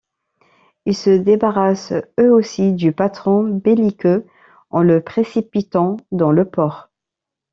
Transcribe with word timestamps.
Ils 0.87 0.95
se 0.95 1.11
débarrassent 1.11 1.93
eux 2.19 2.33
aussi 2.33 2.73
du 2.73 2.91
patron 2.91 3.43
belliqueux 3.43 4.25
en 4.71 4.81
le 4.81 4.99
précipitant 4.99 5.97
dans 6.11 6.31
le 6.31 6.43
port. 6.43 6.89